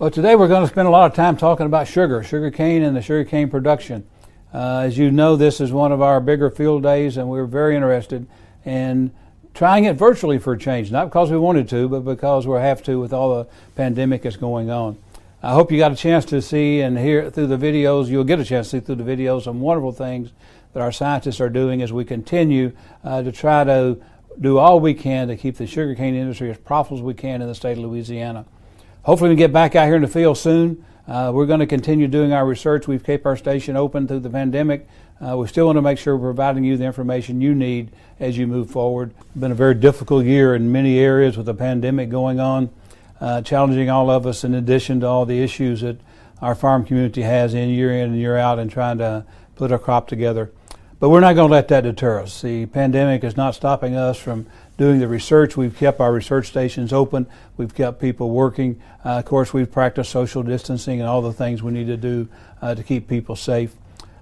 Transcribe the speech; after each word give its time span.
Well, 0.00 0.10
today 0.10 0.34
we're 0.34 0.48
going 0.48 0.62
to 0.62 0.66
spend 0.66 0.88
a 0.88 0.90
lot 0.90 1.10
of 1.10 1.14
time 1.14 1.36
talking 1.36 1.66
about 1.66 1.86
sugar, 1.86 2.22
sugar 2.22 2.50
cane, 2.50 2.82
and 2.82 2.96
the 2.96 3.02
sugar 3.02 3.22
cane 3.22 3.50
production. 3.50 4.06
Uh, 4.50 4.78
as 4.78 4.96
you 4.96 5.10
know, 5.10 5.36
this 5.36 5.60
is 5.60 5.72
one 5.72 5.92
of 5.92 6.00
our 6.00 6.22
bigger 6.22 6.48
field 6.48 6.82
days, 6.84 7.18
and 7.18 7.28
we're 7.28 7.44
very 7.44 7.76
interested 7.76 8.26
in 8.64 9.10
trying 9.52 9.84
it 9.84 9.96
virtually 9.96 10.38
for 10.38 10.54
a 10.54 10.58
change, 10.58 10.90
not 10.90 11.10
because 11.10 11.30
we 11.30 11.36
wanted 11.36 11.68
to, 11.68 11.86
but 11.86 12.00
because 12.00 12.46
we 12.46 12.56
have 12.56 12.82
to 12.84 12.98
with 12.98 13.12
all 13.12 13.36
the 13.36 13.46
pandemic 13.74 14.22
that's 14.22 14.38
going 14.38 14.70
on. 14.70 14.96
I 15.42 15.52
hope 15.52 15.70
you 15.70 15.76
got 15.76 15.92
a 15.92 15.96
chance 15.96 16.24
to 16.26 16.40
see 16.40 16.80
and 16.80 16.98
hear 16.98 17.30
through 17.30 17.48
the 17.48 17.58
videos. 17.58 18.08
You'll 18.08 18.24
get 18.24 18.40
a 18.40 18.44
chance 18.46 18.70
to 18.70 18.80
see 18.80 18.86
through 18.86 18.94
the 18.94 19.04
videos 19.04 19.42
some 19.42 19.60
wonderful 19.60 19.92
things 19.92 20.30
that 20.72 20.80
our 20.80 20.92
scientists 20.92 21.42
are 21.42 21.50
doing 21.50 21.82
as 21.82 21.92
we 21.92 22.06
continue 22.06 22.72
uh, 23.04 23.22
to 23.22 23.30
try 23.30 23.64
to 23.64 23.98
do 24.40 24.56
all 24.56 24.80
we 24.80 24.94
can 24.94 25.28
to 25.28 25.36
keep 25.36 25.58
the 25.58 25.66
sugarcane 25.66 26.14
industry 26.14 26.50
as 26.50 26.56
profitable 26.56 26.96
as 26.96 27.02
we 27.02 27.12
can 27.12 27.42
in 27.42 27.48
the 27.48 27.54
state 27.54 27.76
of 27.76 27.84
Louisiana. 27.84 28.46
Hopefully, 29.04 29.30
we 29.30 29.36
get 29.36 29.50
back 29.50 29.74
out 29.74 29.86
here 29.86 29.96
in 29.96 30.02
the 30.02 30.08
field 30.08 30.36
soon. 30.36 30.84
Uh, 31.08 31.30
we're 31.32 31.46
going 31.46 31.60
to 31.60 31.66
continue 31.66 32.06
doing 32.06 32.34
our 32.34 32.44
research. 32.44 32.86
We've 32.86 33.02
kept 33.02 33.24
our 33.24 33.36
station 33.36 33.74
open 33.74 34.06
through 34.06 34.20
the 34.20 34.28
pandemic. 34.28 34.86
Uh, 35.26 35.38
we 35.38 35.46
still 35.46 35.66
want 35.66 35.76
to 35.76 35.82
make 35.82 35.96
sure 35.96 36.18
we're 36.18 36.28
providing 36.28 36.64
you 36.64 36.76
the 36.76 36.84
information 36.84 37.40
you 37.40 37.54
need 37.54 37.92
as 38.20 38.36
you 38.36 38.46
move 38.46 38.70
forward. 38.70 39.14
It's 39.18 39.40
been 39.40 39.52
a 39.52 39.54
very 39.54 39.74
difficult 39.74 40.26
year 40.26 40.54
in 40.54 40.70
many 40.70 40.98
areas 40.98 41.38
with 41.38 41.46
the 41.46 41.54
pandemic 41.54 42.10
going 42.10 42.40
on, 42.40 42.68
uh, 43.22 43.40
challenging 43.40 43.88
all 43.88 44.10
of 44.10 44.26
us 44.26 44.44
in 44.44 44.54
addition 44.54 45.00
to 45.00 45.06
all 45.06 45.24
the 45.24 45.42
issues 45.42 45.80
that 45.80 45.96
our 46.42 46.54
farm 46.54 46.84
community 46.84 47.22
has 47.22 47.54
in 47.54 47.70
year 47.70 47.92
in 47.92 48.10
and 48.10 48.18
year 48.18 48.36
out 48.36 48.58
and 48.58 48.70
trying 48.70 48.98
to 48.98 49.24
put 49.56 49.72
our 49.72 49.78
crop 49.78 50.08
together. 50.08 50.52
But 51.00 51.08
we're 51.08 51.20
not 51.20 51.32
going 51.32 51.48
to 51.48 51.52
let 51.52 51.68
that 51.68 51.80
deter 51.80 52.20
us. 52.20 52.42
The 52.42 52.66
pandemic 52.66 53.24
is 53.24 53.34
not 53.34 53.54
stopping 53.54 53.96
us 53.96 54.18
from 54.18 54.46
doing 54.76 55.00
the 55.00 55.08
research. 55.08 55.56
We've 55.56 55.74
kept 55.74 55.98
our 55.98 56.12
research 56.12 56.48
stations 56.48 56.92
open. 56.92 57.26
We've 57.56 57.74
kept 57.74 58.02
people 58.02 58.28
working. 58.28 58.78
Uh, 59.02 59.18
of 59.20 59.24
course, 59.24 59.54
we've 59.54 59.72
practiced 59.72 60.10
social 60.10 60.42
distancing 60.42 61.00
and 61.00 61.08
all 61.08 61.22
the 61.22 61.32
things 61.32 61.62
we 61.62 61.72
need 61.72 61.86
to 61.86 61.96
do 61.96 62.28
uh, 62.60 62.74
to 62.74 62.82
keep 62.82 63.08
people 63.08 63.34
safe. 63.34 63.74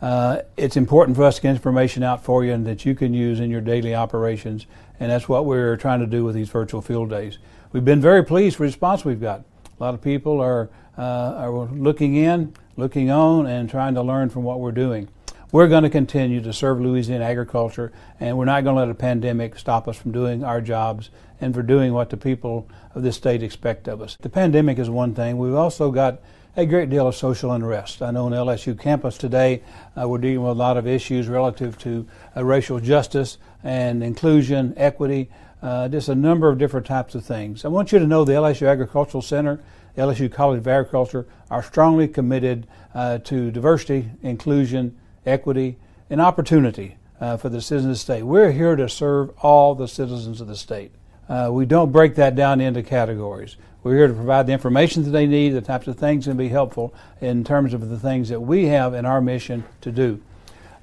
Uh, 0.00 0.38
it's 0.56 0.78
important 0.78 1.14
for 1.14 1.24
us 1.24 1.36
to 1.36 1.42
get 1.42 1.50
information 1.50 2.02
out 2.02 2.24
for 2.24 2.42
you 2.42 2.54
and 2.54 2.66
that 2.66 2.86
you 2.86 2.94
can 2.94 3.12
use 3.12 3.38
in 3.38 3.50
your 3.50 3.60
daily 3.60 3.94
operations, 3.94 4.66
and 4.98 5.12
that's 5.12 5.28
what 5.28 5.44
we're 5.44 5.76
trying 5.76 6.00
to 6.00 6.06
do 6.06 6.24
with 6.24 6.34
these 6.34 6.48
virtual 6.48 6.80
field 6.80 7.10
days. 7.10 7.36
We've 7.72 7.84
been 7.84 8.00
very 8.00 8.24
pleased 8.24 8.58
with 8.58 8.70
the 8.70 8.72
response 8.72 9.04
we've 9.04 9.20
got. 9.20 9.44
A 9.78 9.82
lot 9.82 9.92
of 9.92 10.00
people 10.00 10.40
are, 10.40 10.70
uh, 10.96 11.02
are 11.02 11.50
looking 11.52 12.16
in, 12.16 12.54
looking 12.78 13.10
on, 13.10 13.46
and 13.46 13.68
trying 13.68 13.94
to 13.94 14.02
learn 14.02 14.30
from 14.30 14.42
what 14.42 14.58
we're 14.58 14.72
doing. 14.72 15.08
We're 15.52 15.68
going 15.68 15.82
to 15.82 15.90
continue 15.90 16.40
to 16.40 16.52
serve 16.54 16.80
Louisiana 16.80 17.26
agriculture, 17.26 17.92
and 18.18 18.38
we're 18.38 18.46
not 18.46 18.64
going 18.64 18.74
to 18.74 18.80
let 18.80 18.88
a 18.88 18.94
pandemic 18.94 19.58
stop 19.58 19.86
us 19.86 19.98
from 19.98 20.10
doing 20.10 20.42
our 20.42 20.62
jobs 20.62 21.10
and 21.42 21.52
for 21.52 21.62
doing 21.62 21.92
what 21.92 22.08
the 22.08 22.16
people 22.16 22.66
of 22.94 23.02
this 23.02 23.16
state 23.16 23.42
expect 23.42 23.86
of 23.86 24.00
us. 24.00 24.16
The 24.22 24.30
pandemic 24.30 24.78
is 24.78 24.88
one 24.88 25.14
thing. 25.14 25.36
We've 25.36 25.52
also 25.52 25.90
got 25.90 26.22
a 26.56 26.64
great 26.64 26.88
deal 26.88 27.06
of 27.06 27.14
social 27.16 27.52
unrest. 27.52 28.00
I 28.00 28.12
know 28.12 28.24
on 28.24 28.32
LSU 28.32 28.80
campus 28.80 29.18
today 29.18 29.62
uh, 29.94 30.08
we're 30.08 30.16
dealing 30.16 30.42
with 30.42 30.52
a 30.52 30.54
lot 30.54 30.78
of 30.78 30.86
issues 30.86 31.28
relative 31.28 31.76
to 31.80 32.06
uh, 32.34 32.42
racial 32.42 32.80
justice 32.80 33.36
and 33.62 34.02
inclusion, 34.02 34.72
equity, 34.78 35.28
uh, 35.60 35.86
just 35.88 36.08
a 36.08 36.14
number 36.14 36.48
of 36.48 36.56
different 36.56 36.86
types 36.86 37.14
of 37.14 37.26
things. 37.26 37.66
I 37.66 37.68
want 37.68 37.92
you 37.92 37.98
to 37.98 38.06
know 38.06 38.24
the 38.24 38.32
LSU 38.32 38.66
Agricultural 38.66 39.20
Center, 39.20 39.60
LSU 39.98 40.32
College 40.32 40.60
of 40.60 40.66
Agriculture 40.66 41.26
are 41.50 41.62
strongly 41.62 42.08
committed 42.08 42.66
uh, 42.94 43.18
to 43.18 43.50
diversity, 43.50 44.08
inclusion, 44.22 44.96
equity, 45.26 45.78
and 46.10 46.20
opportunity 46.20 46.96
uh, 47.20 47.36
for 47.36 47.48
the 47.48 47.60
citizens 47.60 47.84
of 47.84 47.90
the 47.90 47.96
state. 47.96 48.22
We're 48.22 48.52
here 48.52 48.76
to 48.76 48.88
serve 48.88 49.30
all 49.40 49.74
the 49.74 49.88
citizens 49.88 50.40
of 50.40 50.48
the 50.48 50.56
state. 50.56 50.92
Uh, 51.28 51.50
we 51.52 51.64
don't 51.64 51.92
break 51.92 52.16
that 52.16 52.34
down 52.34 52.60
into 52.60 52.82
categories. 52.82 53.56
We're 53.82 53.96
here 53.96 54.08
to 54.08 54.14
provide 54.14 54.46
the 54.46 54.52
information 54.52 55.02
that 55.04 55.10
they 55.10 55.26
need, 55.26 55.50
the 55.50 55.60
types 55.60 55.88
of 55.88 55.96
things 55.96 56.24
that 56.24 56.32
can 56.32 56.38
be 56.38 56.48
helpful 56.48 56.94
in 57.20 57.42
terms 57.42 57.74
of 57.74 57.88
the 57.88 57.98
things 57.98 58.28
that 58.28 58.40
we 58.40 58.66
have 58.66 58.94
in 58.94 59.04
our 59.04 59.20
mission 59.20 59.64
to 59.80 59.90
do. 59.90 60.20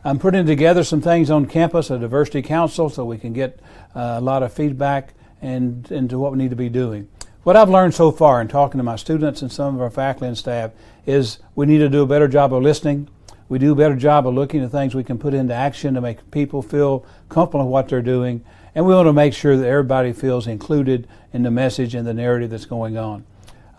I'm 0.04 0.18
putting 0.18 0.46
together 0.46 0.84
some 0.84 1.02
things 1.02 1.30
on 1.30 1.46
campus, 1.46 1.90
a 1.90 2.00
diversity 2.00 2.42
council, 2.42 2.90
so 2.90 3.04
we 3.06 3.18
can 3.18 3.34
get 3.34 3.60
uh, 3.96 4.16
a 4.18 4.22
lot 4.22 4.44
of 4.44 4.54
feedback 4.54 5.14
and 5.42 5.90
into 5.92 6.18
what 6.18 6.32
we 6.32 6.38
need 6.38 6.50
to 6.50 6.56
be 6.56 6.70
doing. 6.70 7.10
What 7.44 7.56
I've 7.56 7.70
learned 7.70 7.94
so 7.94 8.12
far 8.12 8.42
in 8.42 8.48
talking 8.48 8.78
to 8.78 8.84
my 8.84 8.96
students 8.96 9.42
and 9.42 9.52
some 9.52 9.76
of 9.76 9.82
our 9.82 9.90
faculty 9.90 10.28
and 10.28 10.38
staff 10.38 10.72
is 11.06 11.40
we 11.56 11.66
need 11.66 11.80
to 11.80 11.90
do 11.90 12.04
a 12.04 12.08
better 12.08 12.28
job 12.28 12.54
of 12.54 12.64
listening, 12.64 13.10
we 13.50 13.58
do 13.58 13.74
a 13.74 13.76
better 13.76 13.96
job 13.96 14.28
of 14.28 14.36
looking 14.36 14.64
at 14.64 14.72
things 14.72 14.94
we 14.94 15.04
can 15.04 15.18
put 15.18 15.34
into 15.34 15.54
action 15.54 15.96
to 15.96 16.02
make 16.02 16.30
people 16.32 16.62
feel 16.62 17.04
comfortable 17.28 17.66
with 17.66 17.72
what 17.72 17.90
they're 17.90 18.02
doing. 18.02 18.46
And 18.76 18.86
we 18.86 18.94
want 18.94 19.08
to 19.08 19.14
make 19.14 19.34
sure 19.34 19.58
that 19.58 19.68
everybody 19.68 20.14
feels 20.14 20.46
included 20.46 21.08
in 21.34 21.42
the 21.42 21.52
message 21.52 21.96
and 21.96 22.08
the 22.08 22.14
narrative 22.14 22.52
that's 22.52 22.66
going 22.66 22.98
on. 22.98 23.26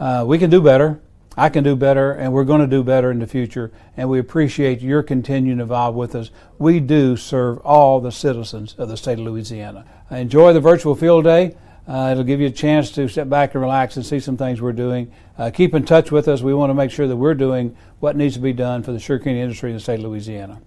Uh, 0.01 0.25
we 0.27 0.39
can 0.39 0.51
do 0.51 0.61
better. 0.61 1.01
I 1.37 1.49
can 1.49 1.63
do 1.63 1.77
better, 1.77 2.13
and 2.13 2.33
we're 2.33 2.45
going 2.45 2.61
to 2.61 2.67
do 2.67 2.83
better 2.83 3.11
in 3.13 3.21
the 3.21 3.27
future. 3.27 3.71
And 3.97 4.11
we 4.11 4.19
appreciate 4.19 4.81
your 4.81 5.05
continuing 5.05 5.61
involved 5.61 5.97
with 5.97 6.17
us. 6.17 6.31
We 6.59 6.81
do 6.81 7.17
serve 7.17 7.59
all 7.59 8.01
the 8.01 8.11
citizens 8.11 8.75
of 8.77 8.89
the 8.89 8.97
state 8.97 9.19
of 9.19 9.25
Louisiana. 9.25 9.85
Enjoy 10.11 10.53
the 10.53 10.61
virtual 10.61 10.97
field 10.97 11.25
day. 11.25 11.55
Uh, 11.89 12.11
it'll 12.13 12.25
give 12.25 12.41
you 12.41 12.47
a 12.47 12.53
chance 12.53 12.91
to 12.93 13.09
step 13.09 13.29
back 13.29 13.55
and 13.55 13.63
relax 13.63 13.97
and 13.97 14.07
see 14.07 14.21
some 14.21 14.37
things 14.37 14.61
we're 14.61 14.73
doing. 14.73 15.11
Uh, 15.39 15.51
keep 15.51 15.75
in 15.75 15.85
touch 15.85 16.13
with 16.13 16.29
us. 16.29 16.43
We 16.43 16.55
want 16.55 16.71
to 16.71 16.75
make 16.75 16.91
sure 16.91 17.09
that 17.09 17.17
we're 17.17 17.35
doing 17.35 17.77
what 17.99 18.17
needs 18.17 18.35
to 18.35 18.41
be 18.41 18.53
done 18.53 18.83
for 18.83 18.93
the 18.93 19.01
sugarcane 19.01 19.37
industry 19.37 19.71
in 19.71 19.77
the 19.77 19.81
state 19.81 19.99
of 19.99 20.07
Louisiana. 20.07 20.61